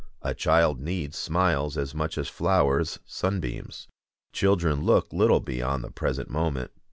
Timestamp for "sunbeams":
3.05-3.87